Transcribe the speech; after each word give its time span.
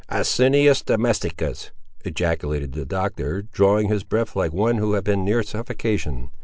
"Asinus 0.09 0.81
Domesticus!" 0.81 1.69
ejaculated 2.03 2.71
the 2.71 2.85
Doctor, 2.87 3.43
drawing 3.43 3.87
his 3.89 4.03
breath 4.03 4.35
like 4.35 4.51
one 4.51 4.77
who 4.77 4.93
had 4.93 5.03
been 5.03 5.23
near 5.23 5.43
suffocation. 5.43 6.31